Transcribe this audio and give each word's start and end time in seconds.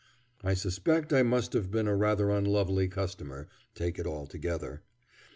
I 0.43 0.55
suspect 0.55 1.13
I 1.13 1.21
must 1.21 1.53
have 1.53 1.69
been 1.69 1.85
a 1.87 1.95
rather 1.95 2.31
unlovely 2.31 2.87
customer, 2.87 3.47
take 3.75 3.99
it 3.99 4.07
all 4.07 4.25
together. 4.25 4.81